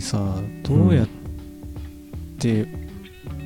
[0.00, 1.08] にさどうやっ
[2.38, 2.66] て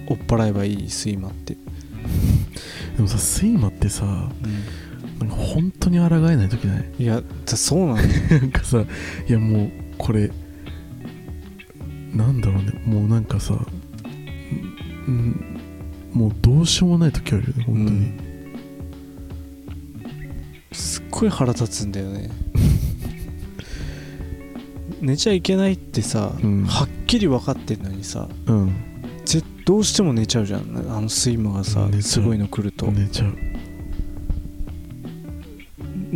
[0.07, 0.89] 追っ払えばいい？
[0.89, 1.57] 睡魔って、
[2.97, 6.85] でもさ睡魔ってさなんか本当に抗えない時ない？
[7.01, 8.11] いやだそうなんだよ。
[8.41, 8.85] なんかさ
[9.29, 10.31] いやもうこれ
[12.15, 12.83] なんだろうね。
[12.87, 15.41] もうなんかさん
[16.13, 18.21] もうどうしようもない時あるよね本当に、うん。
[20.71, 22.31] すっごい腹立つんだよね
[25.05, 26.65] 寝ちゃいけないってさ、うん。
[26.65, 28.75] はっきり分かってんのにさうん。
[29.27, 33.37] ぜどうしても寝ちゃうじゃんあの睡魔がさすごいの来ると、寝ちゃう。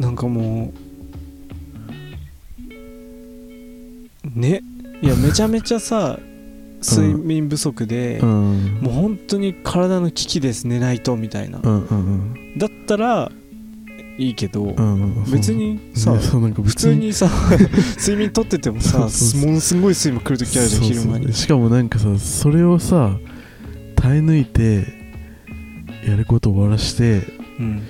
[0.00, 0.72] なんかも
[4.24, 4.62] うね
[5.02, 6.18] いやめちゃめちゃさ
[6.80, 8.78] 睡眠不足で、うん。
[8.80, 11.98] もう本当に体の危機です寝ないとみたいな、うんうん
[12.52, 12.58] うん。
[12.58, 13.30] だったら
[14.18, 17.30] いいけど、うんうん別にさ、ねそうなんか普通にさ
[17.98, 19.46] 睡眠とっててもさそうそうそう。
[19.46, 21.32] ものすごい睡魔来る時あるじゃん昼間に。
[21.32, 23.16] しかもなんかさそれをさ
[23.94, 24.86] 耐え抜いて
[26.06, 27.22] やること終わらして
[27.60, 27.82] うん。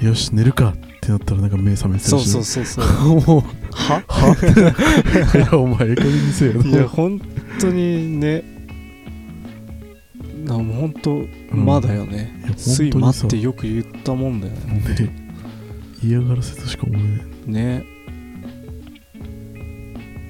[0.00, 2.30] よし寝るかってなったらなんか目覚めてそうるし。
[2.30, 2.84] そうそうそう
[3.26, 3.42] もう。
[3.74, 4.02] は？
[4.06, 4.36] は？
[5.36, 7.20] いやお前ええ加減にせえよいや本
[7.60, 8.44] 当にね。
[10.44, 14.84] なもう本当まだよね、いや睡魔っ本当にさてよく言ったもんだよね。
[15.00, 15.23] ね
[16.06, 17.24] 嫌がらせとしか思えない。
[17.46, 17.84] ね。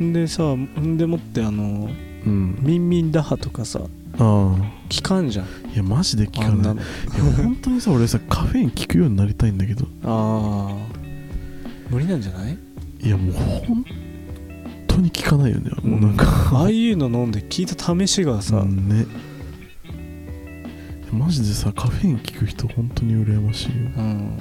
[0.03, 1.89] んでさんでもってあの
[2.27, 2.59] うん。
[2.61, 3.87] ミンミン打破とかさあ
[4.17, 4.21] あ。
[4.21, 4.59] 効
[5.03, 5.47] かんじゃん。
[5.73, 6.75] いやマジで効かない。
[6.75, 6.83] いや
[7.37, 9.87] 本当にさ俺さカフェイン効くようになりたいんだけど。
[10.05, 10.77] ああ。
[11.91, 12.59] 無理なんじゃない？
[13.01, 13.85] いやもう本
[14.87, 15.71] 当に効かないよね。
[15.83, 19.07] もうなんか、ああいうの飲んで効いた試しがさ、うんね。
[21.13, 23.75] マジでさカフェイン効く人本当に羨ましいよ。
[23.97, 24.39] うん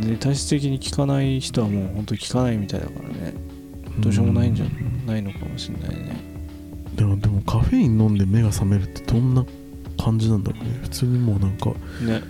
[0.00, 3.34] で体質的に効かない人はもう本当に効かないみたいだからね。
[3.98, 4.68] どうしようもないんじゃう
[5.06, 6.16] ないのかもしれないね。
[6.94, 9.44] でもでもカフェイン飲んで目が覚めるってどんな
[9.98, 10.78] 感じなんだろうね。
[10.82, 12.22] 普通にもうなんかね。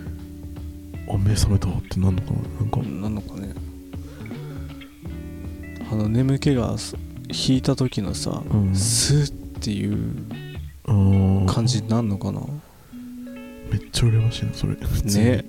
[1.08, 2.38] あ目覚めたわってなんのかな。
[2.40, 3.54] なんかなのかね。
[5.90, 6.96] あの眠気がす
[7.28, 8.74] 引いた時のさ、うん。
[8.74, 9.30] スーっ
[9.60, 12.40] ていう感じになんのかな。
[13.70, 14.74] めっちゃ羨ましいなそれ。
[14.74, 15.44] ね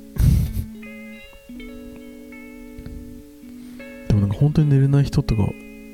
[4.42, 5.44] 本当に寝れない人とか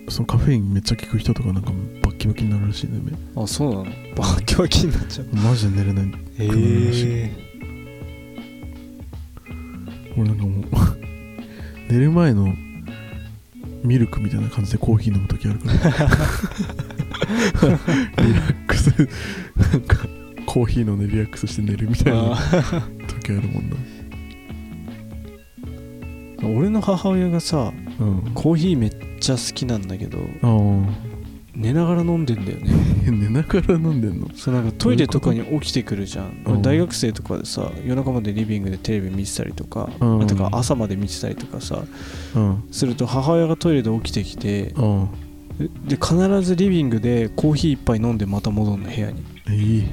[0.10, 1.72] そのカフェインめっちゃ効く人とかなんか
[2.02, 2.94] バッキバキになるらしいね。
[3.36, 3.86] あそうなの？
[4.16, 5.28] バッキバキになっちゃう。
[5.34, 6.06] 目マジで寝れない。
[6.40, 7.06] へるらしい。
[7.10, 7.32] え。
[10.18, 10.64] 俺なんかもう
[11.94, 12.54] 寝る前の
[13.84, 15.76] ミルクみたいな感じでコーヒー飲む時あるから。
[18.24, 18.90] リラックス。
[19.72, 20.08] なんか
[20.46, 22.38] コーヒー飲んでリラックスして寝るみたいなあ
[23.08, 23.76] 時あるもんな。
[26.38, 28.32] ー俺の母親がさうん。
[28.34, 30.86] コーヒーめっちゃ好きなんだけどあ
[31.56, 32.72] 寝ながら飲んでんだよね。
[33.08, 34.30] あ 寝ながら飲んでんの？
[34.36, 36.62] そうなんかトイレとかに起きてくるじゃん。
[36.62, 40.28] 大学生とかでさ夜中までリビングでテレビ見てたりとか、うん。
[40.28, 41.84] とか朝まで見てたりとかさ
[42.36, 42.64] うん。
[42.72, 45.28] すると母親がトイレで起きてきてああ
[45.88, 49.24] で必ずリビングでコーヒー一杯飲んでまた戻るの部屋に。
[49.50, 49.84] いい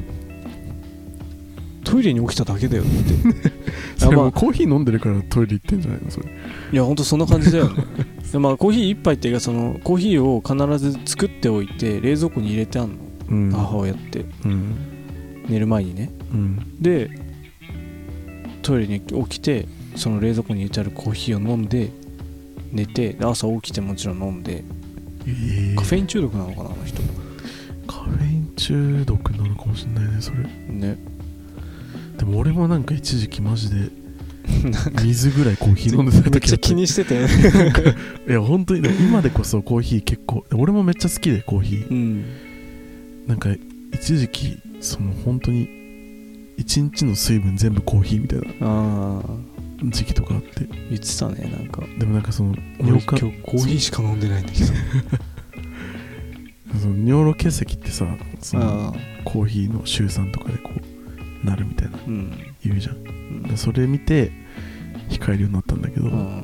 [1.85, 3.51] トイレに起きただけだよって。
[3.97, 6.27] それまあもうコーヒー飲んでるからトイレ行ってんじゃないのそれ。
[6.73, 7.85] いやほんとそんな感じだよね。
[8.33, 12.95] でまあコーヒー一杯っていうかそのコーヒーを必ず作っておいて冷蔵庫に入れてあんの、
[13.31, 13.51] うん。
[13.53, 14.25] 母親って。
[14.45, 14.75] うん。
[15.49, 16.11] 寝る前にね。
[16.33, 16.59] うん。
[16.81, 17.11] で
[18.63, 21.91] トイレに起きてその冷蔵庫に入れてあるコーヒーを飲んで
[22.73, 24.65] 寝てで朝起きてもちろん飲んで。
[25.27, 27.01] ええカフェイン中毒なのかなあの人。
[27.87, 30.39] カフェイン中毒なのかもしれないねそれ。
[30.69, 31.14] ね
[32.25, 33.91] でも俺もなんか一時期マジで
[35.05, 37.35] 水ぐらいコーヒー飲んでためっ時あったちゃ気にしてたよね
[38.29, 41.91] いや本当に今でこそコーヒー結構俺もめっちゃ好きでコーヒー。
[41.91, 42.25] うん。
[43.27, 43.51] なんか
[43.93, 45.69] 一時期その本当に
[46.57, 49.23] 一日の水分全部コーヒーみたいな
[49.91, 50.67] 時期とかあって。
[50.91, 51.83] 言ってたねなんか。
[51.99, 54.67] でもなんかその俺尿化今日コーヒーしか飲んでないんだけど。
[56.81, 58.07] その尿路結石ってさ
[58.41, 60.94] そのコーヒーの週酸とかでこう
[61.45, 62.33] なるみたいなうん。
[62.65, 62.97] 言うじゃん。
[62.97, 63.43] うん。
[63.43, 64.33] でそれ見て
[65.09, 66.43] 控えるようになったんだけど、うん。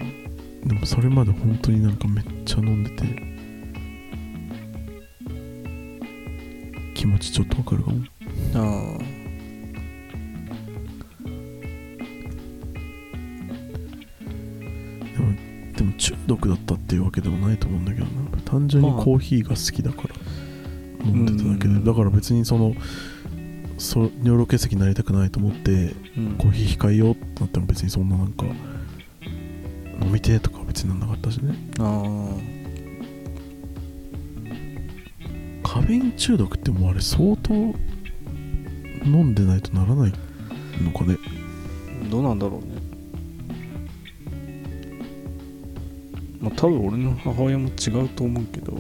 [0.64, 3.05] でもそれまで本当になんかめっちゃ飲んでて
[6.94, 8.05] 気持ちちょっとわかるかも。
[8.55, 9.00] ああ。
[15.76, 18.11] でも中毒だったっていうわけでもないと思うんだけどな。
[18.44, 20.14] 単純にまあコーヒーが好きだから
[21.06, 21.85] 飲んでただけで、うん。
[21.85, 22.75] だから別にその
[23.81, 26.37] そ尿路結石になりたくないと思ってうん。
[26.38, 28.44] コーヒー控えようってなっても別にそんななんか
[30.03, 31.55] 飲みてえとかは別になんなかったしね。
[31.79, 32.05] あ
[35.62, 40.12] カフェイン中毒ってもうあれ相当飲んでないとならない
[40.82, 41.17] のかね。
[42.05, 42.82] あどうなんだろうね。
[46.41, 48.77] まあ多分俺の母親も違うと思うけど、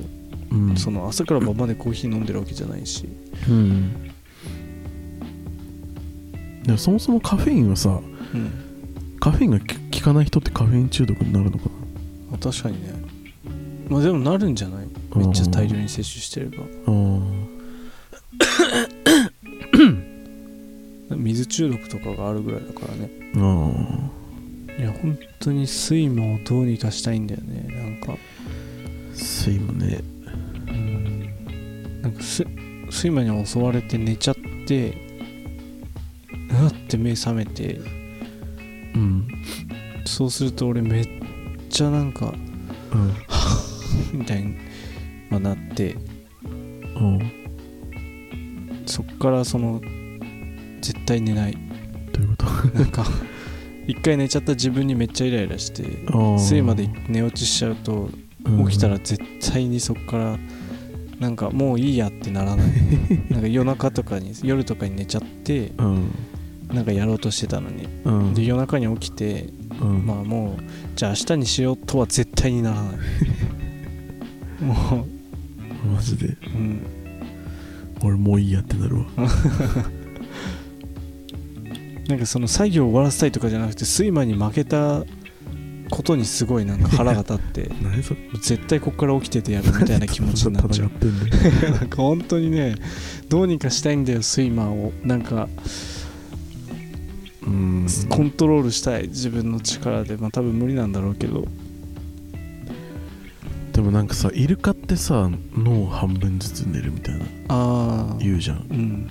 [0.50, 0.76] うん。
[0.76, 3.08] その朝から晩までコーヒー飲んでるわけじゃないし。
[3.48, 4.10] うん
[6.64, 8.00] でもそもそもカフェインはさ
[8.34, 9.16] うん。
[9.20, 11.64] カフェインが効効かない人ってカフェイン中毒になるのか
[12.30, 12.94] まあ確かにね。
[13.88, 14.86] まあでもなるんじゃない？
[15.16, 16.56] めっちゃ大量に摂取してれば。
[21.16, 23.10] 水中毒とかがあるぐらいだからね。
[23.36, 23.72] あ
[24.78, 27.66] あいや本当に睡魔をどうにかしたいんだよね。
[27.68, 28.16] なんか。
[29.44, 30.00] 睡魔ね。
[32.02, 32.44] なんかす
[32.90, 34.36] 睡魔に襲われて寝ちゃっ
[34.66, 34.94] て
[36.90, 37.80] って目覚めて。
[38.94, 39.28] うん。
[40.04, 41.08] そうすると俺めっ
[41.68, 42.34] ちゃなんか
[42.92, 43.14] うん。
[44.18, 44.56] みたいに、
[45.30, 45.96] まあ、なって。
[46.96, 47.20] うん。
[48.86, 49.80] そっからその
[50.80, 51.52] 絶対寝ない。
[52.12, 52.36] どういうこ
[52.72, 52.78] と？
[52.78, 53.06] なんか
[53.86, 55.82] 一回寝ちゃった自分にめっちゃイライラして
[56.38, 58.10] 睡魔で寝落ちしちゃうと
[58.44, 58.66] うん。
[58.68, 59.22] 起きたら絶
[59.52, 60.38] 対にそっから
[61.20, 62.66] なんかもういいやってならない。
[63.30, 66.10] なんか夜中とかに夜とかに寝ちゃってうん
[66.72, 67.88] なんかやろうとしてたのに。
[68.04, 68.34] うん。
[68.34, 69.48] で夜中に起きて
[69.80, 70.06] うん。
[70.06, 70.62] まあもう
[70.96, 72.96] じゃあ明日にしようとは絶対にならない。
[74.64, 75.06] も
[75.94, 76.26] マジで。
[76.28, 76.86] う、うん、
[78.02, 79.04] 俺もういいやってなるわ。
[82.08, 85.04] なんかその作業を終わらせたいとかじゃなくて睡魔に負けた
[85.90, 87.70] ことにすごいなんか腹が立って。
[88.42, 90.90] 絶対こっから起きててやるみたいな気持ちになっちゃう。
[91.70, 92.74] なんか本当にね
[93.28, 94.92] どうにかしたいんだよ睡魔を。
[95.04, 95.48] なんか
[97.42, 97.86] うん。
[98.08, 101.46] コントロールしたい自分の力でまあ多分無理なんだろうけど。
[103.72, 107.24] でもなんかさイルカってさ脳半分ずつ寝るみたいな。
[107.48, 108.66] ああ言うじゃん。
[108.70, 109.06] うん。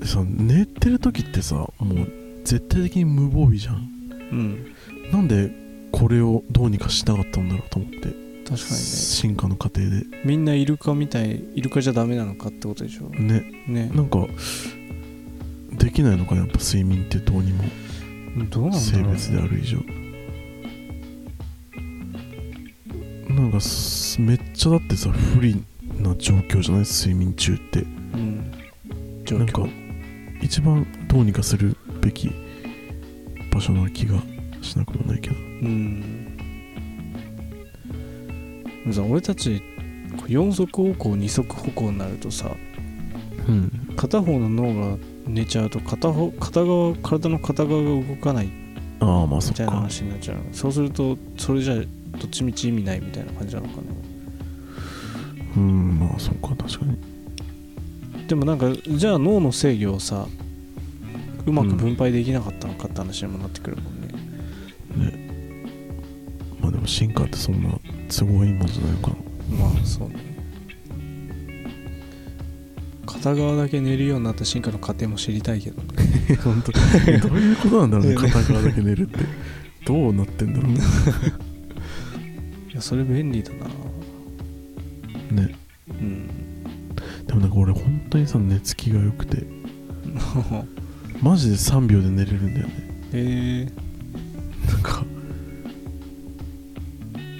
[0.00, 2.08] でさ寝てる時ってさもう
[2.44, 3.88] 絶対的に無防備じゃん。
[4.30, 4.74] うん。
[5.12, 5.52] なんで
[5.92, 7.98] これをどうにかしなかったんだろうと思って。
[7.98, 8.10] 確
[8.44, 8.58] かにね。
[8.58, 10.04] 進化の過程で。
[10.24, 13.08] みんなイルカみたいイルカじゃダメなのかってことでしょ。
[13.08, 13.50] ね。
[13.66, 13.90] ね。
[13.94, 14.26] なんか
[15.78, 17.64] できないのかなやっぱ睡眠ってどうにも。
[18.50, 19.78] どうなんだろう、性別である以上。
[23.34, 25.56] なんかすめっちゃだってさ不利
[25.98, 26.84] な状況じゃない？
[26.84, 27.80] 睡眠中って。
[27.80, 28.52] うん。
[29.24, 29.70] 状なんか況
[30.42, 32.30] 一番どうにかするべき
[33.52, 34.20] 場所な気が
[34.62, 35.36] しなくもないけど。
[35.36, 36.36] うん。
[38.84, 39.62] でもさ俺たち
[40.16, 42.50] こう四足歩行二足歩行になるとさ
[43.48, 43.70] うん。
[43.96, 48.48] 片方の脳が寝ちゃうと片方片側体の片側が動かない
[49.00, 53.82] ああまあそみいな話になっちゃうそうするとそれじゃどっちみち意味ないみたいな感じなのかね。
[55.56, 56.96] うんまあそうか確かに。
[58.28, 60.26] でもなんかじゃあ脳の制御をさ
[61.46, 65.12] うまく分配できなかったのかって話にもなってくるもんね、
[66.60, 67.70] まあでも進化ってそんな
[68.08, 69.16] 都合いいもんじゃないのかな
[69.58, 70.33] まあそうね
[73.24, 75.80] 片側だけ寝るようになった進化の過程も知りたいけど。
[75.80, 76.72] ね 本当。
[76.72, 78.28] どういうことなんだろうね ね。
[78.30, 79.18] 片側だけ寝るって。
[79.86, 80.80] どうなってんだろうね。
[82.70, 83.50] いやそれ便利だ
[85.36, 85.42] な。
[85.42, 85.54] ね。
[85.88, 86.28] うん。
[87.26, 89.46] でもなんか俺本当にさ寝つきが良くて。
[91.22, 92.74] マジで3秒で寝れるんだよね。
[93.14, 93.68] え。
[94.70, 95.02] なんか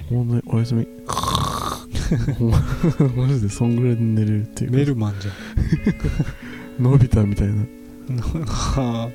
[0.09, 0.87] ほんとにおやすみ。
[3.17, 5.35] マジでそんぐらいで寝れるっていー、うメルマンじゃん
[6.79, 7.55] のび太みたいな。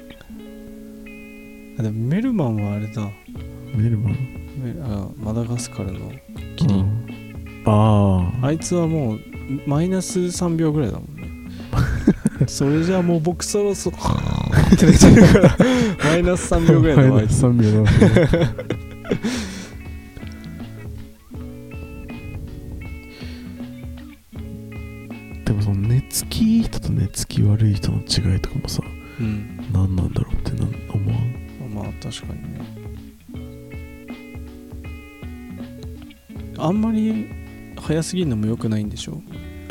[1.79, 3.09] あでもメルマンはあれだ。
[3.75, 4.13] メルマン？
[4.63, 6.11] メあマダガスカルの
[6.55, 6.87] キリン、うん。
[7.65, 9.19] あああいつはもう
[9.65, 11.29] マイナス3秒ぐらいだもんね。
[12.47, 15.57] それじゃあもう僕そろそろって寝てるから。
[16.03, 17.43] マイナス3秒ぐらいだわあいつ。
[17.43, 17.91] 3秒だ
[27.49, 28.81] 悪い人の違いとかもさ
[29.19, 29.57] うん。
[29.73, 31.73] 何なんだろうってなん思わん？
[31.73, 32.61] まあ確かにね。
[36.57, 37.27] あんまり
[37.77, 39.21] 早すぎるのも良くないんでしょ？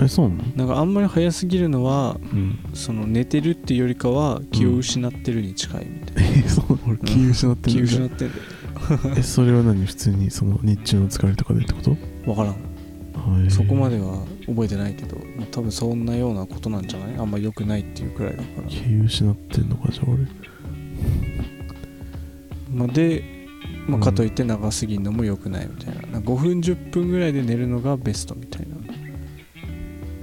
[0.00, 0.42] えそうなの？
[0.56, 2.58] なんかあんまり早すぎるのはうん。
[2.74, 6.78] その寝てるっていうよりかは気を失ってるに近いみたいな、えそう？
[6.86, 8.42] 俺気失って気る失ってんだよ
[9.16, 9.84] えそれは何？
[9.86, 11.96] 普通にその日中の疲れとかでってこと？
[12.24, 12.52] 分からん。
[12.52, 15.17] はいそこまでは覚えてないけど、まあ、
[15.50, 17.16] 多分そんなようなことなんじゃない？
[17.18, 20.26] あんま良くないっていうくらいだから、気失ってんのかじゃあ俺。
[22.70, 23.24] まあ、で、
[23.86, 24.02] まあ、うん。
[24.02, 26.02] かといって長すぎるのも良くないみたいな。
[26.12, 28.76] なんか5分10分ぐらいで寝るのがベストみたいな。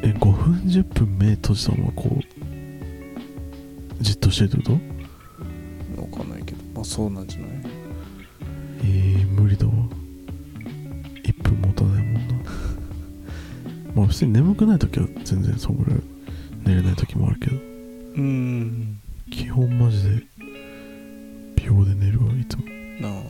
[0.04, 4.80] え5分10分目閉じたままこうじっとしてるってこ
[5.98, 6.18] と？
[6.18, 6.58] わかんないけど。
[6.76, 7.50] まあそうなんじゃない？
[8.84, 9.74] えー、無理だわ
[14.06, 16.00] あ普通に眠くない時は全然そんぐらい
[16.66, 17.58] 寝れない時もあるけど。
[17.58, 19.00] うん。
[19.32, 20.24] 基本マジで
[21.56, 22.64] 秒で寝るわいつも。
[23.02, 23.24] なあ。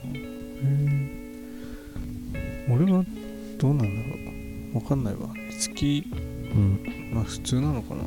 [2.68, 3.04] 俺は
[3.58, 4.16] どうなんだろ
[4.72, 4.76] う。
[4.76, 5.28] わかんないわ。
[5.34, 6.04] 寝つき
[6.52, 7.10] うん。
[7.12, 8.02] まあ普通なのかな。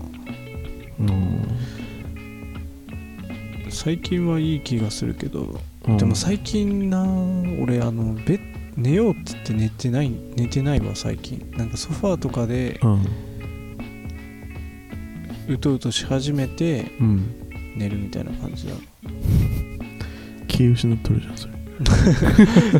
[3.70, 5.60] 最近はいい気がするけど。
[5.88, 5.98] うん。
[5.98, 7.04] でも最近な
[7.62, 8.49] 俺あのベッ
[8.80, 11.52] 寝ようって言って寝てない寝てないわ最近。
[11.58, 13.06] なんかソファーとかでうん。
[15.50, 17.36] うとうとし始めてうん。
[17.76, 18.74] 寝るみたいな感じだ。
[20.48, 21.54] 気失っとるじゃんそれ。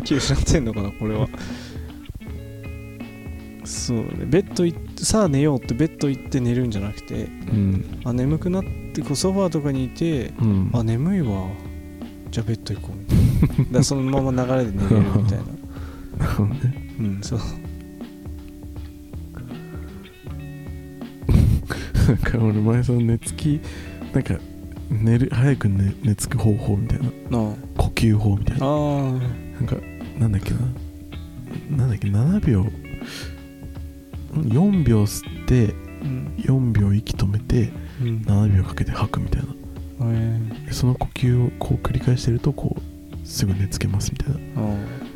[0.02, 1.28] 気失ってんのかなこれは。
[3.64, 4.04] そうね。
[4.26, 7.84] ベッド行ってさあ寝ようってベッド行って寝るんじゃなくてうん。
[8.04, 8.64] あ眠くなっ
[8.94, 10.70] てこうソファーとかにいてうん。
[10.72, 11.46] あ眠いわ。
[12.30, 12.98] じゃあベッド行こう。
[12.98, 15.59] みたいなだからそのまま流れで寝れるみたいな
[16.20, 16.94] なるほどね。
[16.98, 17.38] うんそう。
[22.06, 23.60] なんか俺前その寝つき
[24.12, 24.34] なんか
[24.90, 27.04] 寝る早く寝寝つく方法みたいな。
[27.06, 27.10] な
[27.76, 28.66] 呼吸法みたいな。
[28.66, 29.12] ああ。
[29.12, 29.76] なんか
[30.18, 30.58] なんだっけな。
[31.76, 32.66] なんだっけ7秒。
[34.34, 36.34] 4秒吸ってうん。
[36.38, 37.70] 4秒息止めて
[38.02, 38.18] うん。
[38.26, 39.48] 7秒かけて吐くみたいな。
[40.02, 40.40] え。
[40.66, 44.34] でその呼吸をこう繰り返してるとこうすぐ寝つけますみたいな。
[44.34, 44.74] ー、あ。
[45.04, 45.09] うん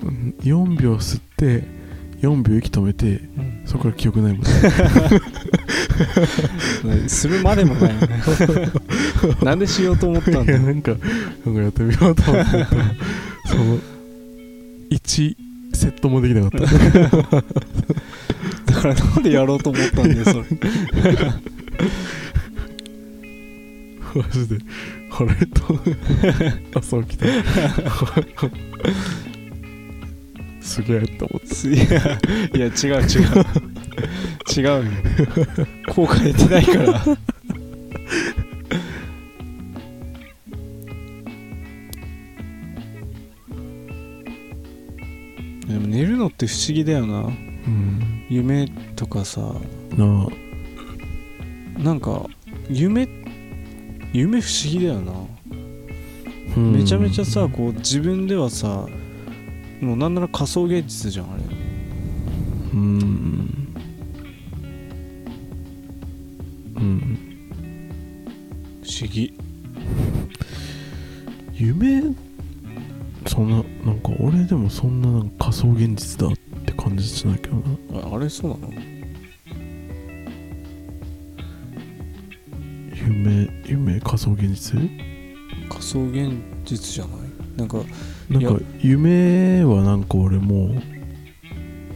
[0.00, 1.64] 4秒吸って
[2.20, 3.62] 4秒息止めてあ、うん。
[3.66, 4.48] そこから記憶ないもんね。
[7.08, 8.22] するまでもないよね。
[9.42, 10.92] なんでしようと思ったんだなんか
[11.44, 12.58] なんかやってみようと思ってた。
[12.58, 12.66] ら
[13.46, 13.78] その
[14.90, 15.36] 1
[15.74, 16.58] セットもできなかった。
[18.72, 20.44] だからなんでやろうと思ったんだよそれ。
[24.14, 24.58] マジで。
[25.18, 25.80] あれと
[26.74, 27.26] 朝起きて
[30.66, 31.84] すげえって思っす いや
[32.54, 33.26] いや違う違う。
[34.54, 34.90] 違うよ。
[35.88, 37.04] 効果出てないから。
[45.68, 47.22] でも寝るのって不思議だよな。
[47.22, 49.40] たうん夢とかさ。
[49.96, 50.26] な
[51.78, 51.80] あ。
[51.80, 52.26] なんか
[52.68, 53.08] 夢
[54.12, 55.12] 夢不思議だよな。
[56.56, 56.72] うん。
[56.72, 58.88] めちゃめちゃさこう自分ではさ
[59.80, 61.42] もうなんなら仮想現実じゃんあれ。
[62.72, 63.74] うん。
[66.76, 67.18] うん。
[68.82, 69.32] 不思議。
[71.54, 72.02] 夢？
[73.26, 77.62] そんななんか俺でもそんななんか仮想現実だって感じしないけどな。
[78.08, 78.72] ああれそうなの？
[82.94, 84.78] 夢夢仮想現実？
[85.68, 86.32] 仮想現
[86.64, 87.20] 実じゃない？
[87.58, 87.78] なんか
[88.30, 90.82] なんか夢はなんか俺もう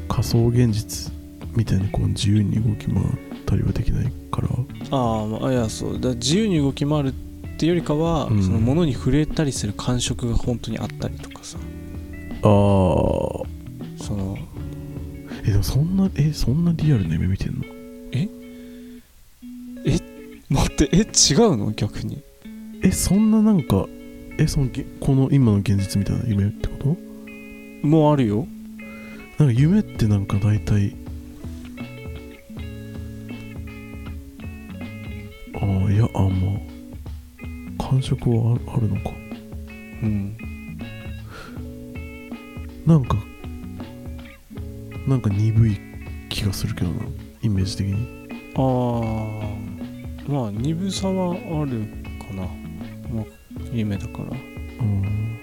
[0.08, 1.12] 仮想現実
[1.56, 3.06] みたいにこう自由に動き回っ
[3.46, 4.48] たりはできないから。
[4.90, 6.10] ああまあいやそうだ。
[6.10, 7.12] 自由に動き回るっ
[7.56, 8.42] てよりかは、うん。
[8.42, 11.58] その物に触れたりする感触が本当にあったりとかさ。
[11.58, 14.38] ああその
[15.44, 17.64] えでもそんなえそんなリアルな夢見てんの？
[20.48, 20.96] 待ってえ？
[20.98, 21.70] 違うの？
[21.72, 22.22] 逆に。
[22.82, 23.86] えそんななんか
[24.40, 26.96] えそのげこの今の現実みたいな夢ってこと？
[27.86, 28.48] もうあるよ。
[29.38, 30.96] なんか夢ってなんか大体
[35.54, 36.58] ああいやあま
[37.78, 39.10] あ感触はああるのか。
[40.02, 40.34] うん。
[42.86, 43.18] なんか
[45.06, 45.78] なんか鈍い
[46.30, 47.04] 気がするけどな
[47.42, 48.08] イメージ的に。
[48.56, 51.86] ああまあ鈍さはある
[52.26, 52.48] かな。
[53.12, 53.24] まあ
[53.72, 54.24] 夢だから。
[54.30, 55.38] うん。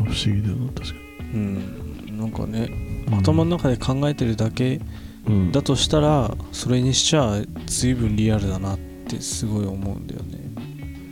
[0.00, 0.94] あ不思議だよな確か
[1.34, 2.18] うん。
[2.18, 2.68] なんかね
[3.08, 4.80] に頭の中で考えてるだけ
[5.26, 5.52] うん。
[5.52, 10.38] だとしたらそれにしちゃ随分リアルだなってすごい思うんだよね。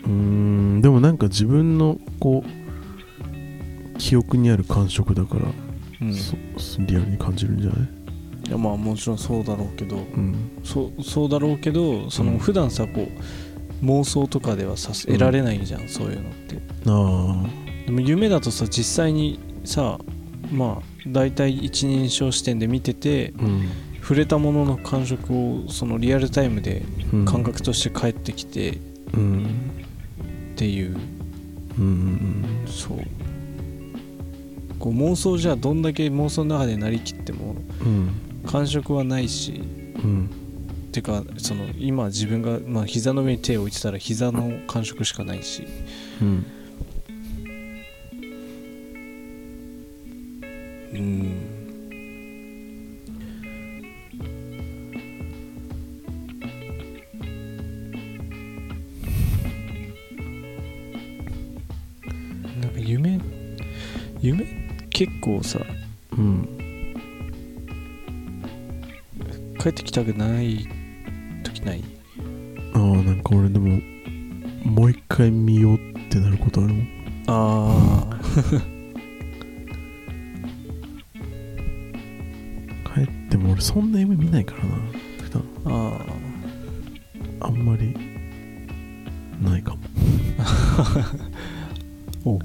[0.05, 0.81] うーん。
[0.83, 5.43] でもなんか自分のこう記憶にある感触だから、
[6.01, 6.13] うん、
[6.87, 7.89] リアルに感じるんじゃない？
[8.51, 10.35] やまあもちろんそうだろうけどうん。
[10.65, 12.35] そうそうだろうけどそうん。
[12.35, 13.09] の普段さこ
[13.83, 16.57] う妄想とかではさ得られないじゃん、そういうのって。
[16.87, 17.47] あ
[17.87, 19.99] でも夢だとさ実際にさ
[20.53, 23.69] まあ大体一人称視点で見ててあうん。
[24.01, 26.83] 触れたものの感触をそのリアルタイムで
[27.13, 27.25] うん。
[27.25, 28.79] 感覚として返ってきて
[29.15, 29.45] うん。
[29.45, 30.97] っていう、
[31.79, 32.99] うんうんそう。
[34.79, 38.11] こう妄想じゃどんだけ妄想の中でなりきってもうん
[38.47, 39.63] 感触はないし
[39.97, 40.31] うん。
[40.93, 45.67] てかその今自分が、まあ、膝の上に手を置いてたら膝の感触しかないし。
[46.23, 46.47] うん。
[50.93, 51.55] うん。
[62.61, 63.21] なんか夢
[64.21, 64.47] 夢
[64.91, 65.59] 結構さ
[69.65, 70.69] 帰ってきたくない
[71.43, 71.83] 時ない？
[72.75, 73.81] ああなんか俺でも
[74.63, 75.79] もう一回見ようっ
[76.11, 76.87] てなることあるもん。
[77.29, 78.15] ああ
[82.95, 84.75] 帰っても俺そんな夢見ないからな
[85.23, 85.43] 普段。
[85.67, 85.99] あ
[87.41, 87.95] あんまり
[89.43, 89.81] ないかも。
[92.27, 92.39] お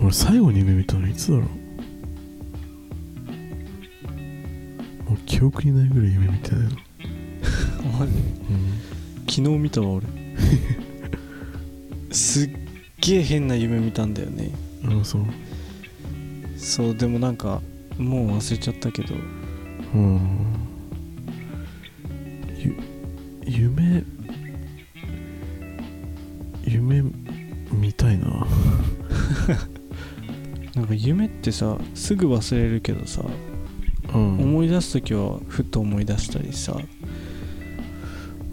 [0.00, 1.48] 俺最後に夢見たのいつだろう？
[5.38, 8.78] 記憶にないぐらい夢見てないのあマジうん
[9.20, 10.06] 昨日見たわ俺。
[12.10, 12.50] すっ
[13.00, 14.50] げえ変な夢見たんだよね。
[14.82, 15.22] あのそう。
[16.56, 17.62] そうでもなんか
[17.98, 19.14] もう忘れちゃったけど。
[19.94, 20.20] うん。
[22.58, 22.74] ゆ
[23.46, 24.02] 夢
[26.64, 27.02] 夢
[27.70, 28.26] 見たいな。
[30.74, 33.24] なんか夢ってさすぐ忘れるけどさ、
[34.68, 36.76] い出す時はふと思い出したりさ、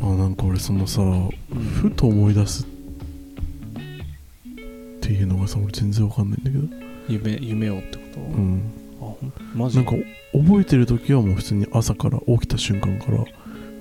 [0.02, 1.02] あなんか俺そのさ
[1.82, 2.68] ふと思い出すっ
[5.02, 6.86] ていうのがさ俺全然わかんないんだけど。
[7.08, 8.62] 夢夢をってこと、うん。
[9.00, 9.14] あ
[9.54, 9.78] マジ？
[9.78, 9.92] なんか
[10.34, 13.24] 覚えてる時はもう普通に朝から起きた瞬間から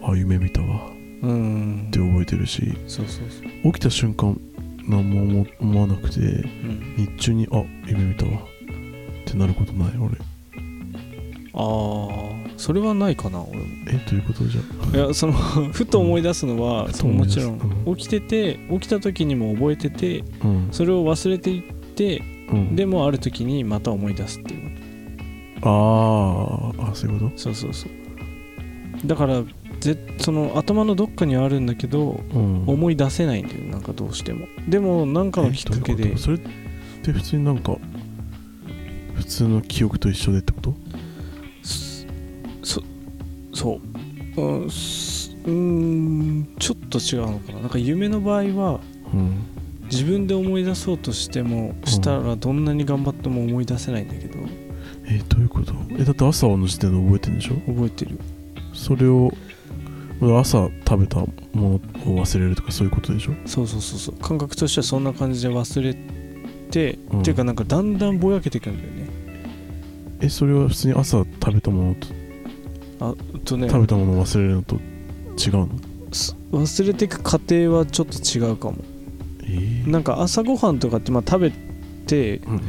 [0.02, 0.90] あ夢見たわ。
[1.22, 1.86] うん。
[1.88, 2.74] って覚えてるし。
[2.86, 4.38] そうそうそう、起きた瞬間
[4.86, 8.32] 何も思思わなくてうん、日中にあ夢見たわ。
[8.32, 8.36] っ
[9.24, 9.96] てなることない？
[9.96, 10.18] 俺
[11.56, 13.64] ああそれはないかな俺も。
[13.88, 14.96] えどういうことじゃ？
[14.96, 15.32] いやその
[15.72, 17.96] ふと思い出すのは、そのもちろん、うん。
[17.96, 20.68] 起きてて起きた時にも覚えててうん。
[20.72, 21.62] それを忘れていっ
[21.94, 22.76] てうん。
[22.76, 26.90] でもある時にまた思い出すっていうこあー。
[26.90, 27.32] あそういうこと？
[27.38, 29.06] そうそうそう。
[29.06, 29.42] だから
[29.80, 32.64] ぜその頭のどっかにはあるんだけどとうん。
[32.66, 34.46] 思い出せないんだよなんかどうしても。
[34.68, 36.22] でもなんかのきっかけえどういうでこと？
[36.22, 36.40] それっ
[37.02, 37.76] て普通になんか
[39.14, 40.74] 普通の記憶と一緒でってこと？
[40.74, 40.83] そ
[43.54, 43.80] そ
[44.36, 44.42] う。
[45.46, 47.60] うんんちょっと違うのかな。
[47.60, 48.80] なんか夢の場合は
[49.12, 49.36] うん。
[49.90, 54.38] 自分で思い出そうとしてもしたらどんなに頑張っても思い出せないんだけど。
[55.06, 55.74] えどういうこと？
[55.90, 57.54] えだって朝の時点で覚えてるんでしょ？
[57.70, 58.18] 覚えてる。
[58.72, 59.30] それを
[60.20, 61.80] 朝食べたものを
[62.24, 63.32] 忘れるとかそういうことでしょ？
[63.44, 64.14] そうそうそうそう。
[64.16, 65.94] 感覚としてはそんな感じで忘れ
[66.70, 67.20] て、うん。
[67.20, 69.10] っていうかなんかだんだんぼやけていくんだよね。
[70.22, 72.08] えそれは普通に朝食べたものと
[73.00, 73.68] あとね。
[73.68, 75.68] 食べたものを忘れるのと違うの？
[76.12, 78.76] す忘れていく過程はちょっと違うかも。
[79.42, 79.90] えー。
[79.90, 81.52] なんか朝ごはんとかってまあ食べ
[82.06, 82.60] てうん。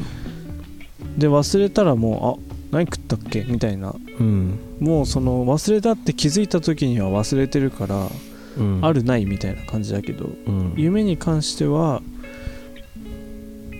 [1.19, 3.43] で忘れたらもうあ何食ったっけ？
[3.43, 3.93] みたいな。
[4.19, 4.59] うん。
[4.79, 8.09] もうその忘れたって気づいた時には忘れてるから、
[8.57, 8.79] うん。
[8.83, 10.73] あるないみたいな感じだけどうん。
[10.75, 12.01] 夢に関しては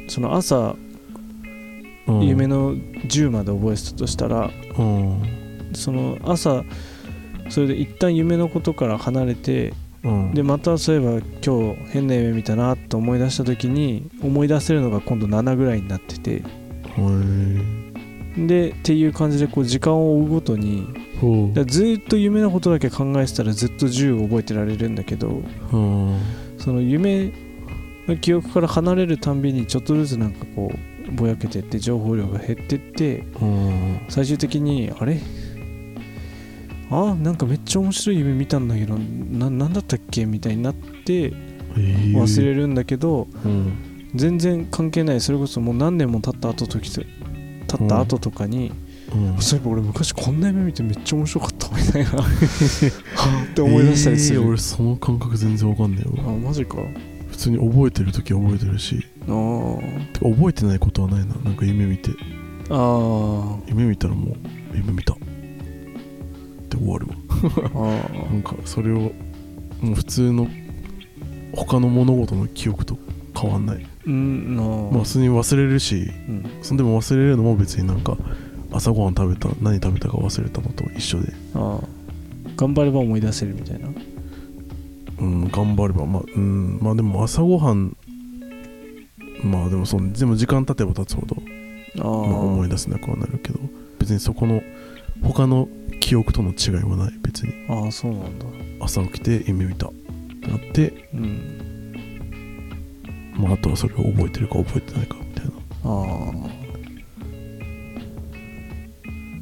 [0.08, 0.76] その朝
[2.08, 2.22] うん。
[2.22, 5.45] 夢の10まで覚えてたとしたらうん
[5.76, 6.64] その朝
[7.50, 10.34] それで一旦夢のことから離れてうん。
[10.34, 16.42] でまたそういえば今日変な夢見たなと思い出した時に思い出せるのが今度7ぐらいになってて。
[16.96, 17.86] はい
[18.38, 20.86] でっていう感じでこう時間を追うごとに
[21.22, 26.20] ずーっと夢のことだけ考えてたらずっと10を覚えてられるんだけどうん。
[26.58, 27.32] その夢
[28.10, 30.70] の記憶から離れるたんびにちょっとずつなんかこ
[31.08, 34.00] うぼやけてって情報量が減ってってうん。
[34.10, 35.18] 最終的にあれ？
[36.92, 41.34] あなんかめっちゃ面白い夢見たんだけどななんだったっけみたいになって
[41.78, 42.14] えー。
[42.14, 44.12] 忘れるんだけど、うん。
[44.16, 45.22] 全然関係ない。
[45.22, 48.72] それこそもう何年も経った後とき経った後とかに、
[49.14, 49.42] うん。
[49.42, 56.30] そういえば俺昔こんな夢見てめっちゃ面白かったみたいな って思い出したりする、えー俺その感覚全然わかんねえわ。
[56.30, 56.78] あマジか。
[57.28, 59.06] 普通に覚えてる時は覚えてるし。
[59.24, 59.78] あ
[60.14, 61.36] てか覚えてないことはないな。
[61.44, 62.12] なんか夢見て。
[62.70, 64.36] あ夢見たらもう
[64.74, 65.16] 夢見た
[66.76, 68.00] って終わるわ。
[68.32, 69.12] なんかそれを
[69.82, 70.48] もう普通の
[71.54, 72.98] 他の物事の記憶と
[73.40, 73.86] 変わんない。
[74.06, 74.56] うん
[74.92, 76.60] まあ普通に忘れるしうん。
[76.62, 78.18] そんでも忘れるのも別になんか
[78.72, 81.34] 朝ごはん食べた何食べたか忘れたのと一緒で。
[82.56, 83.90] 頑張れば思い出せるみたいな。
[85.18, 86.80] うん頑張ればまあうん。
[86.82, 87.96] まあでも朝ごはん
[89.44, 91.36] まあでもそのでも時間経てば経つほど
[91.98, 93.60] まあ、思い出せなくはなるけど
[94.00, 94.62] 別にそこの
[95.22, 95.68] 他の
[96.00, 97.54] 記憶との違いはない別に。
[97.70, 98.46] ああそうなんだ。
[98.82, 99.88] 朝起きて夢見た。
[99.88, 99.94] っ
[100.42, 101.94] てなって、うん。
[103.38, 105.52] まあ、あとはそれを覚えてるか覚えてないかみたいな。
[105.84, 106.32] あ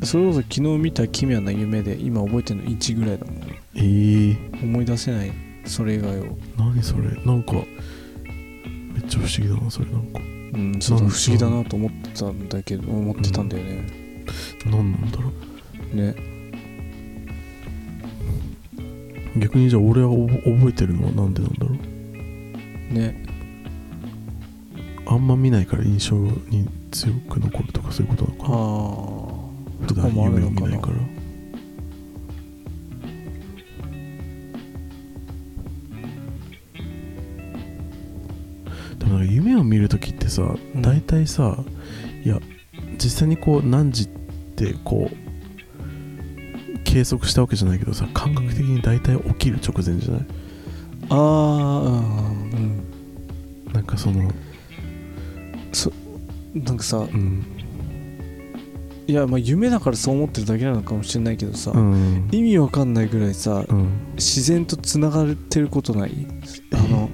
[0.02, 0.06] あ。
[0.06, 3.36] それこそ昨日見た奇妙な夢で今覚えてるの1ぐらいだもん。
[3.76, 5.32] えー、思い出せない
[5.66, 6.38] それ以外を。
[6.58, 7.04] 何それ？
[7.26, 7.60] なんかめ
[9.00, 10.20] っちゃ不思議だなそれなんか。
[10.20, 13.88] うんそうだなん不思議だなと思ってたんだけど思ってたんだよね、
[14.66, 15.34] 何なんだろう
[15.94, 16.16] ね。
[19.38, 21.76] 逆にじゃあ俺は覚えてるのはなんでなんだろ
[22.92, 22.94] う？
[22.94, 23.26] ね。
[25.06, 28.56] あんま見ないから印象に強く残るとかそういうことなのかな？
[28.56, 30.94] ああ普段夢を見ないから。
[39.00, 40.82] でもなんか夢を見るときってさうん。
[40.82, 41.58] 大体さ、
[42.24, 42.40] いや
[42.98, 44.08] 実際にこう何時っ
[44.56, 45.16] てこう
[46.94, 50.26] 計測したわけじゃないけどさ感覚的に大体起きる直前じゃない？
[51.10, 52.84] ああうん
[53.74, 54.30] なんかその
[56.54, 57.44] なんかさうん。
[59.08, 62.30] いやまあ夢だからそう思ってるだけなのかもしれないけどさ、うん。
[62.32, 64.14] 意味わかんないぐらいさうん。
[64.14, 66.28] 自然とつながってることない？
[66.74, 67.10] あの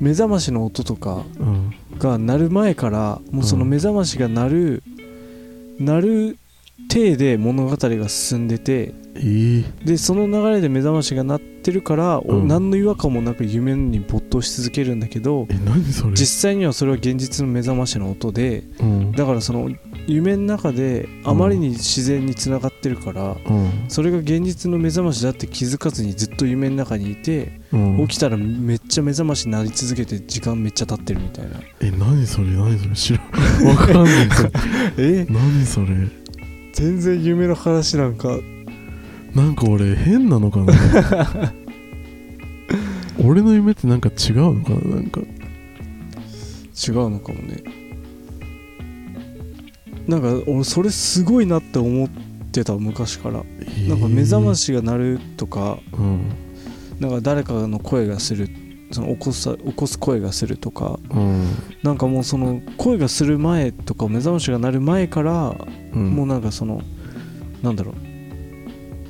[0.00, 1.72] 目覚ましの音とかうん。
[1.98, 4.82] が鳴る前からもうその目覚ましが鳴る、
[5.78, 6.38] 鳴る
[6.88, 12.48] 体で物語が進んでてえー、でその流れで目覚ましが鳴ってるから、おうん。
[12.48, 15.48] 何の違和感もなく夢に没頭し続けるんだけど
[16.12, 19.12] 実際にはそれは現実の目覚ましの音でうん。
[19.12, 19.70] だからその
[20.06, 23.86] 夢の中であまりに自然につながってるから、うん。
[23.88, 28.06] それが現実の目覚ましだって気づかずにずっと夢の中にいて、うん。
[28.06, 31.60] 起きたらめっちゃ目覚ましになり続けて時間めっちゃ経ってるみたいな。
[31.80, 32.48] え何それ？
[32.48, 32.94] 何それ？
[32.94, 33.66] 知らん。
[33.66, 34.28] わかんない。
[34.98, 35.26] え？
[35.28, 35.86] 何それ？
[36.76, 38.38] 全然夢の話なんか。
[39.34, 40.74] なんか俺変なのかな。
[43.24, 45.22] 俺の夢ってなんか違うのかななんか。
[45.22, 47.62] 違うのかもね。
[50.06, 52.10] なんか俺それすごいなって思っ
[52.52, 53.42] てた昔から。
[53.88, 56.20] なんか目覚まし、しが鳴るとかうん。
[57.00, 58.50] なんか誰かの声がする
[58.92, 61.44] その起こさ起こす声がするとかうん。
[61.82, 65.56] なんかもうその声がする前とか目覚ましが鳴る前から
[65.92, 66.82] うん、もうなんかその
[67.62, 67.94] なんだろう。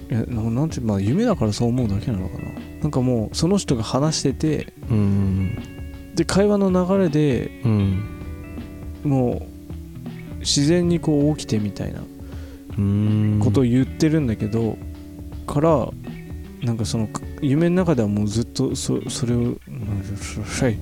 [0.08, 2.44] いやななんてまあ夢だからそう思うだけなのかな。
[2.82, 5.58] なんかもうその人が話しててうん。
[6.14, 8.04] で会話の流れでうん。
[9.04, 9.46] も
[10.36, 12.00] う自然にこう起きてみたいな
[12.78, 13.40] うん。
[13.42, 14.76] ことを言ってるんだけど、
[15.46, 15.88] から
[16.62, 17.08] なんかその
[17.42, 19.58] 夢の中ではもうずっとそそれをうん
[20.60, 20.78] はい。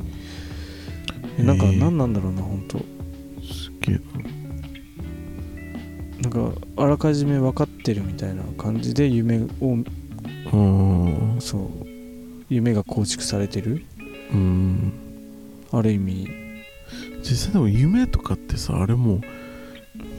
[1.43, 4.01] なんか何なんだろうな本当すげえ。
[6.23, 9.85] なんかあらかじめ分かってるみたいな感じで夢をな
[10.53, 11.37] うん。
[11.41, 11.87] そう。
[12.49, 13.85] 夢が構築されてる。
[14.33, 14.93] うん。
[15.73, 16.29] ある意味。
[17.23, 19.21] 実際でも夢とかってさあれもう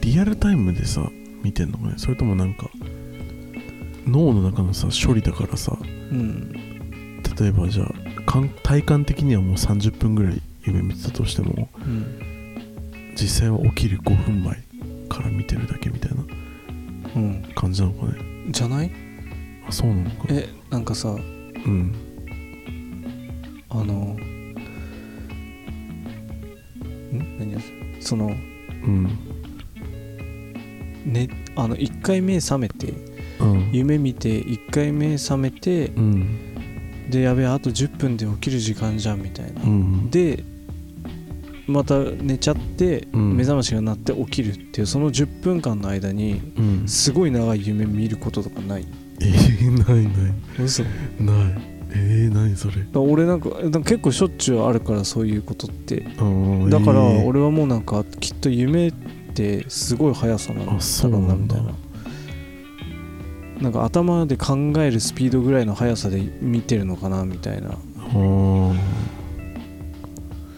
[0.02, 1.10] リアルタイムでさ
[1.44, 1.94] 見てんのかね？
[1.98, 2.70] それともなんか
[4.08, 5.78] 脳の中のさ処理だからさ。
[5.82, 6.52] うん。
[7.40, 8.05] 例えばじゃあ感
[8.64, 14.56] 体感的にはもう30分ぐらい夢見てたとしてもうん実際は起きる5分前
[15.10, 16.24] から見てるだけみたいな
[17.16, 17.44] うん。
[17.56, 18.14] 感じなのかね。
[18.50, 18.92] じゃない？
[19.68, 21.16] あそうなのかえなんかさう
[21.70, 21.96] ん。
[23.70, 24.18] あのん？
[27.40, 27.60] 何や？
[28.02, 29.06] そのうん。
[31.06, 32.94] ねあの1回目覚めて
[33.40, 33.70] うん。
[33.72, 36.55] 夢見て1回目覚めてうん
[37.10, 40.44] でやべえあと10分で起きる時間じゃんみたいな、うんで
[41.68, 43.38] また寝ちゃって、うん。
[43.38, 46.88] 目覚ましが鳴って起きるっていうその10分間の間にうん。
[46.88, 48.86] すごい長い夢見ることとかない？
[49.20, 50.64] えー、ないない。
[50.64, 50.84] 嘘。
[50.84, 50.90] だ
[51.20, 51.58] ない。
[51.90, 52.86] えー、何それ？
[52.94, 56.02] 俺なんか結構しょっちゅうあるからそういうことって。
[56.02, 58.92] だからえー俺はもうなんかきっと夢っ
[59.34, 61.74] てすごい速さなんだだろみたいな
[63.62, 67.78] なんか頭で考えるスピードぐらいの速さで見てるのかなみたいな。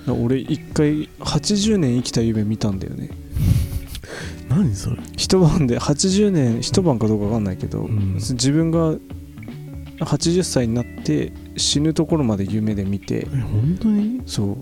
[0.09, 3.09] 俺一回80年生きた夢見たんだよね。
[4.49, 4.97] 何それ？
[5.17, 8.13] 一晩で80年一晩かどうか分かんないけど、うん。
[8.15, 8.95] 自分が
[9.99, 14.21] 80歳になって死ぬところまで夢で見てえ本当に？
[14.25, 14.57] そう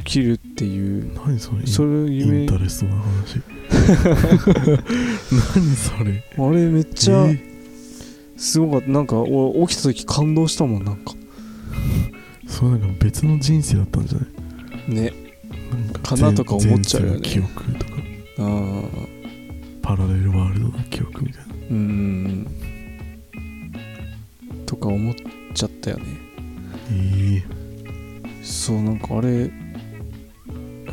[0.00, 1.12] 起きるっていう。
[1.26, 1.66] 何それ？
[1.66, 3.40] それイン夢タレストな話。
[5.54, 6.22] 何それ？
[6.38, 7.38] あれめっちゃえ？
[8.36, 8.88] すごかった。
[8.88, 11.14] なんか俺起きた時感動したもんなんか。
[12.46, 14.26] それなんか別の人生だったんじゃな
[14.88, 14.94] い？
[14.94, 15.12] ね。
[15.92, 17.20] かかなとか思っちゃうよね。
[17.22, 17.92] 記憶とか。
[18.38, 18.88] ああ。
[19.82, 21.54] パラレルワールドの記憶みたいな。
[21.70, 22.46] うん。
[24.66, 25.14] とか思っ
[25.54, 26.04] ちゃったよね。
[26.92, 27.42] え。
[28.42, 29.50] そうなんかあれ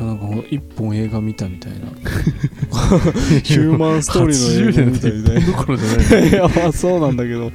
[0.00, 1.86] なんか一本映画見たみたいな。
[3.42, 6.26] ヒューマンストーリーの映画みたい80年って一本どころじゃな。
[6.26, 7.52] い いやまあそうなんだけど。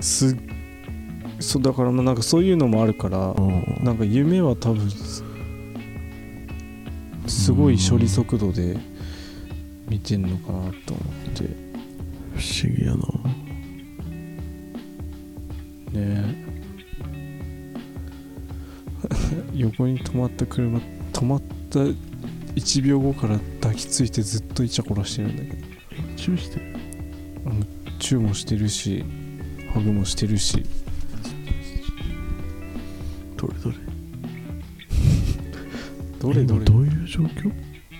[0.00, 0.36] す
[1.40, 5.24] そうだからまあなんかそういうのもあるからのなんか夢は多分す
[7.26, 8.76] すごい処理速度で
[9.88, 11.64] 見てんのかなと思って。
[12.36, 12.98] 不思議やな。
[15.92, 16.43] ね
[19.54, 20.78] 横に止まった車
[21.12, 25.56] 止まった1秒後から抱きついてずっとイチャコラしてるんだけど。
[26.16, 26.76] チューしてる？
[27.98, 29.04] チューもしてるし
[29.72, 30.62] ハグもしてるし。
[33.36, 33.76] どれどれ？
[36.20, 36.60] どれどれ？
[36.60, 37.52] 今どういう状況？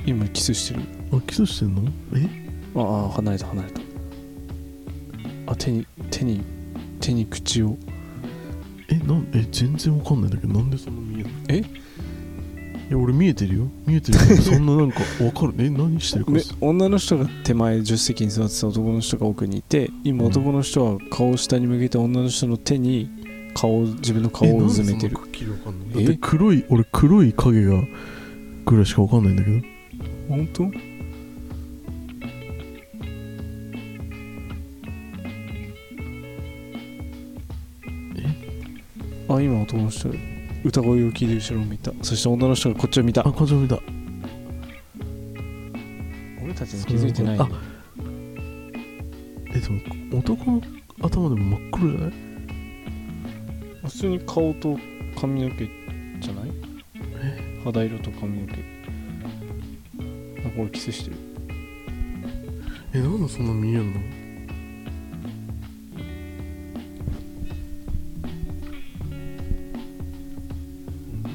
[0.07, 0.81] 今キスしてる。
[1.13, 1.83] あキスしてんの？
[2.15, 2.29] え？
[2.77, 3.81] ああ離れた離れた。
[5.47, 6.43] あ手に手に
[7.01, 7.77] 手に口を
[9.03, 11.37] えなんえ全然わかんないんだけどなんでそんな見えるの？
[11.49, 11.59] え？
[12.87, 13.69] いや俺見えてるよ。
[13.87, 15.55] 見えてるけど そんななんかわかる。
[15.59, 20.31] え何してるかねさ、女の人が手前助手席に座ってた男の人が奥にいて今うん。
[20.31, 23.09] 男の人は顔を下に向けて女の人の手に
[23.55, 25.17] 顔を自分の顔をうずめてる。
[25.17, 26.05] えなんでそんなくっきりわかんないえ？
[26.05, 27.83] だって黒い俺黒い影が
[28.67, 29.61] ぐらいしかわかんないんだけど。
[30.29, 30.71] 本当？
[39.37, 40.09] あ今男の人
[40.65, 41.93] 歌声を聞いて後ろを見た。
[42.03, 43.21] そして女の人がこっちを見た。
[43.27, 43.79] あこっち見た。
[46.43, 47.49] 俺たちに気づいてないあ
[49.55, 49.81] えでも
[50.19, 50.63] 男の
[51.03, 52.13] 頭でも真っ黒じゃない？
[53.85, 54.79] 普通に顔と
[55.21, 55.69] 髪の毛
[56.21, 56.51] じゃない？
[57.65, 58.53] 肌色と髪の毛。
[60.47, 61.17] あこれキスしてる。
[62.95, 64.01] えなんでそんな見えんの？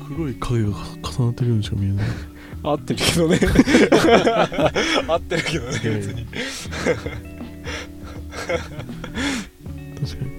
[0.08, 0.68] 黒い影が
[1.04, 2.08] 重なってるようにしか見えない。
[2.64, 3.40] 合ってるけどね。
[5.08, 6.26] 合ってるけどね別に。
[10.00, 10.39] 確かに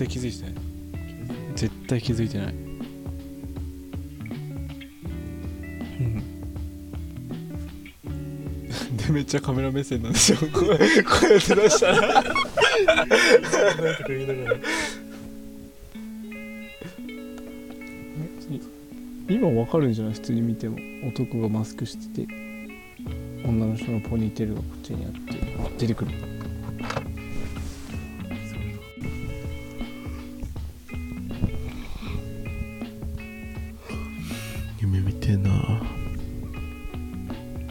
[0.00, 0.54] 対気づいてない。
[1.56, 2.54] 絶対気づいてない。
[2.54, 2.54] う
[6.02, 6.16] ん。
[8.96, 10.36] でめっちゃカメラ目線なんでしょ？
[10.36, 10.86] こうこうやって
[11.54, 12.24] 出したら。
[19.28, 20.14] 今わかるんじゃない？
[20.14, 20.76] 普通に見ても。
[21.08, 22.32] 男がマスクしてて
[23.44, 25.18] 女の人のポニーテールがこっちにあって
[25.78, 26.10] 出てくる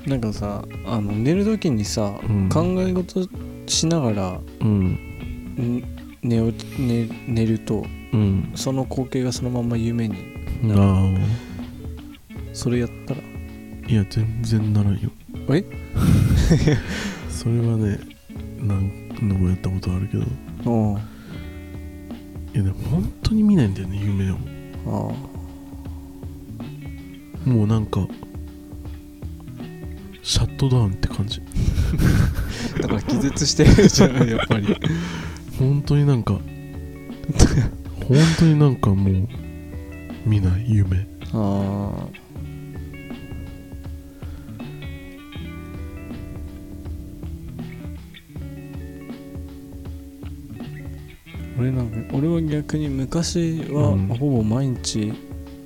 [0.10, 2.50] なんかさあの寝る時にさ、うん。
[2.50, 3.30] 考え事
[3.68, 4.86] しながらうん。
[4.88, 5.84] ん
[6.24, 8.52] 寝落ち寝寝るとうん。
[8.56, 10.16] その光景がそのまま夢に。
[10.72, 11.08] あ
[12.54, 13.22] それやったら？
[13.22, 15.12] あいや全然ならんよ。
[15.52, 15.64] え？
[17.30, 18.00] それはね
[18.60, 20.24] 何度もやったことあるけど。
[20.24, 20.26] い
[20.96, 21.00] あ。
[22.58, 24.36] やでも本当に見ないんだよね夢を。
[24.88, 25.14] あ
[27.46, 27.50] あ。
[27.50, 28.08] もうなんか
[30.30, 31.42] シャットダウンって感じ。
[32.78, 34.78] あだから気絶してるじゃんやっぱり。
[35.58, 36.34] 本当になんか
[38.08, 39.28] 本当になんかもう
[40.28, 41.08] 見ない夢。
[41.34, 42.08] ああ
[51.58, 54.08] 俺なんか俺は逆に昔はうん。
[54.10, 55.12] ほぼ毎日、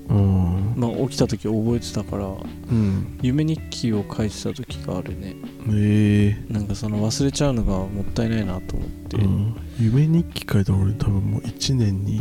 [0.08, 3.20] うんまあ起きた時覚えてたからうん。
[3.22, 5.36] 夢日記を書いてた時があるね。
[5.70, 6.54] ええ。
[6.54, 12.18] なんかその忘れちゃうのがもったいないなと思って、うん、夢日記書いたら俺多分もう1年に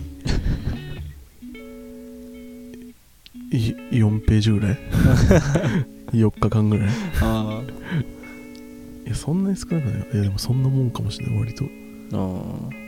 [3.50, 4.78] い4ページぐらい。
[6.12, 6.88] 4日間ぐらい。
[7.20, 7.62] あ
[9.06, 10.06] いやそんなに少なくないよ。
[10.12, 11.64] いやでもそんなもんかもしれない割と。
[12.12, 12.81] ああ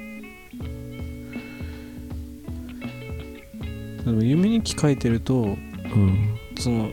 [4.05, 6.38] でも夢日記書いてるとうん。
[6.59, 6.90] その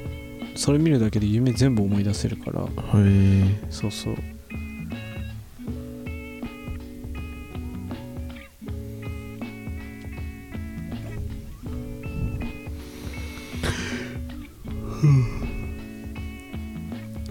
[0.55, 2.61] それ見るだけで夢全部思い出せるから。
[2.61, 2.69] はい
[3.71, 4.15] そうそう。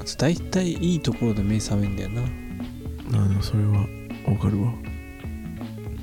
[0.00, 2.22] あと大体いいところで目覚めんだよな。
[2.22, 3.86] あでもそれは
[4.26, 4.72] わかるわ。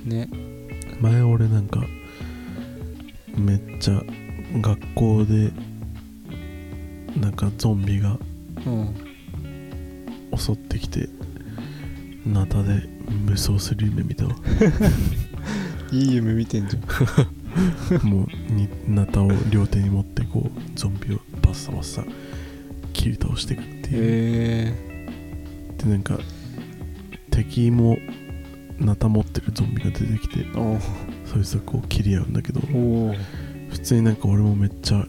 [0.06, 0.30] ね。
[1.02, 1.86] 前俺なんか
[3.38, 4.02] めっちゃ
[4.62, 5.52] 学校で
[7.19, 8.17] なんかゾンビが
[8.65, 8.95] うん
[10.36, 11.10] 襲ってきて
[12.26, 12.88] ナタで
[13.26, 14.36] 無双する夢見たわ。
[15.91, 16.80] いい夢見てんじゃ
[18.04, 18.04] ん。
[18.08, 22.04] もうにナタを両手に持ってこうゾンビをバッサバッサ
[22.93, 24.73] 切り倒していくっていう、へ
[25.78, 26.19] でなんか
[27.32, 27.97] 敵も
[28.80, 30.46] ナタ持ってるゾンビが出てきて
[31.26, 33.13] そいつとこう切り合うんだけどお
[33.70, 35.06] 普通になんか俺もめっちゃ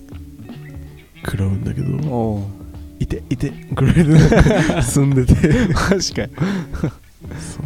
[1.24, 2.48] 食らうんだけどお
[3.00, 5.34] いていてぐらいで済んでて。
[5.34, 5.44] 確
[5.78, 6.02] かに。
[7.38, 7.64] そう。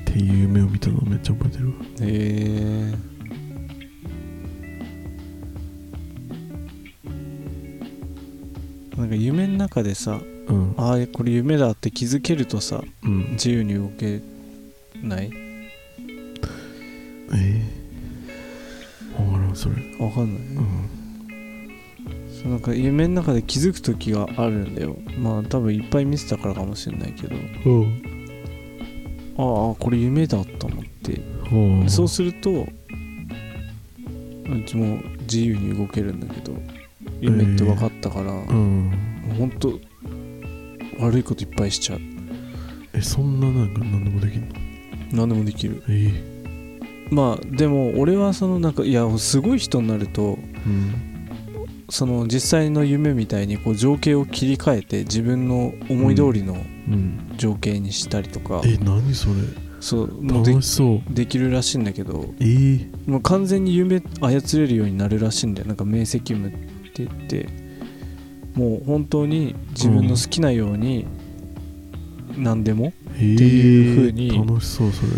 [0.00, 1.74] っていう夢を見たのをめっちゃ覚えてるわ。
[1.74, 2.94] へえ。
[8.96, 10.74] なんか夢の中でさうん。
[10.76, 13.30] ああこれ夢だって気づけるとさうん。
[13.32, 14.20] 自由に動け
[15.08, 15.30] ない？
[17.32, 17.34] え？
[17.34, 17.62] え
[19.16, 19.74] 分からんそれ。
[19.98, 20.42] わかんない。
[20.42, 20.88] うん。
[22.42, 24.96] そうなんか夢の中で気づく時があるんだよ。
[25.18, 27.36] まあ多分いっぱい見てたからかもしれないけど。
[27.66, 28.02] うん。
[29.36, 31.20] ああこれ夢だと思って。
[31.50, 32.66] ほそうするとう
[34.66, 36.52] ちも自由に動けるんだけど
[37.20, 39.24] 夢って分かったから、うん。
[39.38, 39.78] ほんと
[40.98, 42.00] 悪いこといっぱいしちゃう。
[42.92, 44.54] えそんななんか何でもできんの？
[45.12, 45.82] 何でもできる。
[45.88, 46.40] ええ。
[47.10, 50.94] まあでも俺はそのなんかいやすごい人になるとうん。
[51.88, 57.32] その実際の夢みたいにこう情景を切り替えて自分の思い通りのうん。
[57.36, 59.34] 情景にしたりとか、え何それ。
[59.80, 61.14] そうもうで楽しそう。
[61.14, 63.10] できるらしいんだけどええ。
[63.10, 65.68] もう完全に夢操れるようになるらしいんだよ。
[65.68, 66.50] なんか明晰夢っ
[66.92, 67.70] て言って。
[68.54, 71.06] もう本当に自分の好きなように
[72.36, 72.99] 何でもええ
[73.34, 75.10] っていう風に楽しそうそれ。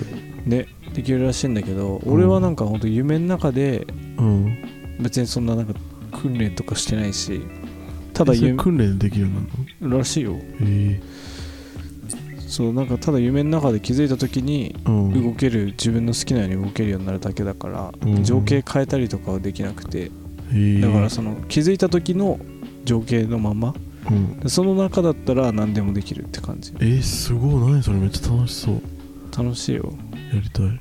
[0.58, 3.86] ねできるらしいんだけど俺はなんか本当夢の中で
[4.18, 4.56] うん。
[5.00, 5.74] 別にそんななんか
[6.20, 7.40] 訓練とかしてないし
[8.12, 9.40] ただ夢訓練できるようにな
[9.80, 9.98] るの？
[9.98, 10.36] らしいよ。
[10.60, 11.00] え
[12.38, 15.22] そうなんかただ夢の中で気づいた時にえうん。
[15.24, 18.22] 動ける自分の好きなように動けるようになるだけだから、うん。
[18.24, 20.10] 情景変えたりとかはできなくて。
[20.54, 22.38] ええだからその気づいた時の
[22.84, 23.74] 情景のまま
[24.10, 24.50] うん。
[24.50, 26.72] その中だったら何でもできるって感じ。
[26.80, 27.72] えー、すごい。
[27.72, 28.80] 何それめっちゃ楽しそう。
[29.36, 29.92] 楽しいよ。
[30.32, 30.80] やりたい。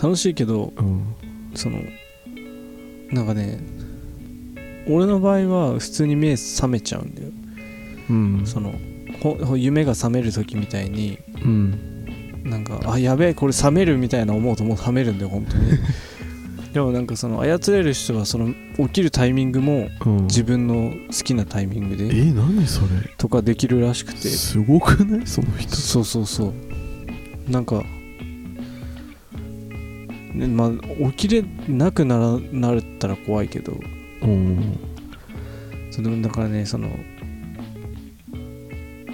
[0.00, 1.14] 楽しいけどうん。
[1.54, 1.80] その
[3.10, 3.58] なんかね
[4.86, 7.28] 俺の場合は普通に目覚めちゃうんだよ。
[8.10, 8.42] うん。
[8.46, 8.74] その
[9.22, 11.98] ほほ夢が覚める時みたいにうん。
[12.44, 15.72] なんかあやべえこれ覚めるみたいな思うともう覚めるんだよ本当に
[16.78, 20.16] でもなんかその操れる人はその起きるタイミングもうん。
[20.28, 22.88] 自分の好きなタイミングでえー、何それ？
[23.16, 24.20] とかできるらしくて。
[24.28, 25.26] すごくない？
[25.26, 25.74] その人。
[25.74, 26.54] そうそうそ
[27.48, 27.50] う。
[27.50, 27.82] なんか、
[30.32, 30.70] ね、まあ
[31.10, 33.76] 起きれなくならなったら怖いけど。
[34.22, 34.78] うん。
[35.90, 36.90] そうでもだからねその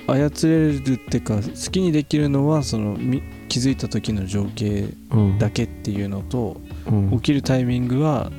[0.06, 5.38] 操れるっていうか好きにできるのはそのみ気づいた時の情景うん。
[5.38, 6.63] だけっていうのとうん
[7.12, 8.30] 起きるタイミングは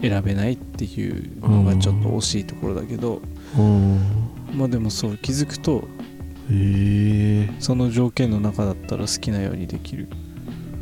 [0.00, 3.20] 選べないっていうのがちょっと惜しいところだけど
[3.56, 4.00] うん。
[4.54, 5.88] まあでもそう気づくと
[6.50, 7.48] え。
[7.58, 10.08] その条件の中だったら好きなようにできる。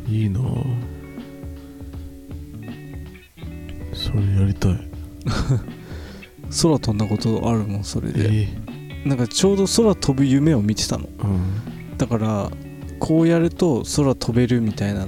[0.07, 0.39] ー、いいな。
[0.39, 0.63] ぁ
[3.93, 4.73] それやりたい。
[6.61, 8.43] 空飛んだことあるもんそれで。
[8.43, 8.47] え
[9.05, 11.05] なんかちょうど空飛ぶ夢を見てたの。
[11.05, 11.97] ー、うん。
[11.97, 12.51] だから
[12.99, 15.05] こうやると空飛べるみたいな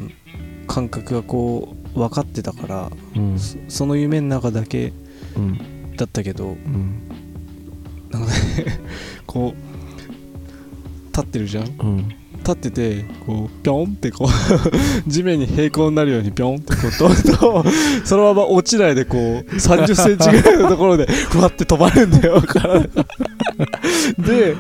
[0.68, 3.40] 感覚がこう分かってたからうん。
[3.40, 4.92] そその夢の中だけ
[5.36, 5.96] うん。
[5.96, 7.02] だったけどうん。
[8.10, 8.34] なんかね
[9.28, 12.14] こう立ってるじゃん？
[12.50, 14.30] 立うんっててこうピョンってこう
[15.10, 17.64] 地面に平行になるようにピョンってこう飛ぶと
[18.04, 22.86] そのまま落ちないでこう3 0センチぐらいのところでふわって止まるんだよ体が。
[24.18, 24.56] で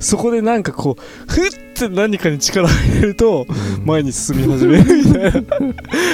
[0.00, 3.46] そこでなんかこうふって何かに力を入れると
[3.84, 5.42] 前に進み始めるみたいな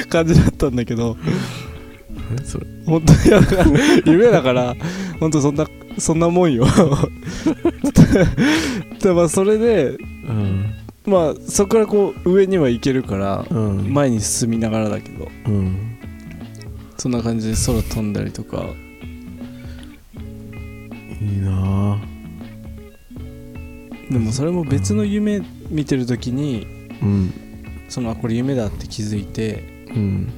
[0.08, 1.16] 感じだったんだけど。
[2.36, 2.66] 何それ。
[2.86, 3.18] 本当に
[4.06, 4.74] 夢だから
[5.20, 5.66] 本当そんな
[5.98, 6.66] そんなもんよ。
[9.02, 10.74] でまあそれでうん
[11.07, 13.92] まあそこからこう上には行けるからうん。
[13.92, 15.98] 前に進みながらだけどうん。
[16.98, 18.66] そんな感じで空飛んだりとか。
[21.20, 21.94] いいな。
[21.94, 22.01] あ
[24.11, 25.40] でもそれも別の夢
[25.70, 26.66] 見てる時に
[27.03, 27.32] うん。
[27.88, 30.30] そのあこれ夢だって気づいてうん。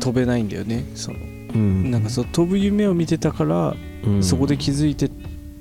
[0.00, 1.18] 飛べないんだよねその。
[1.18, 1.90] うん。
[1.90, 4.22] なんかそう飛ぶ夢を見てたからうん。
[4.22, 5.10] そこで気づいて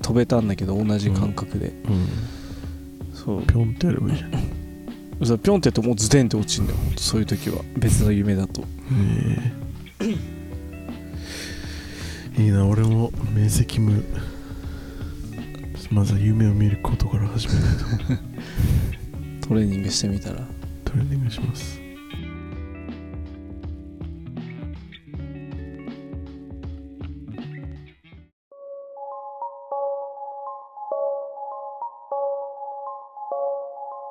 [0.03, 1.69] 飛べたんだけど同じ感覚で。
[1.69, 2.07] うん
[3.27, 3.41] そう。
[3.43, 4.35] ピョンってやればいいじゃん。
[4.35, 4.37] へ
[5.25, 7.03] そうピョンってやってもうズデンって落ちるんだよほんと。
[7.03, 8.63] そういう時は別の夢だと。
[9.99, 10.07] え。
[12.41, 14.01] いいな俺も明晰夢
[15.91, 17.63] まずは夢を見ることから始めない
[19.41, 19.43] と。
[19.49, 20.47] トレーニングしてみたら。
[20.85, 21.86] トレーニングします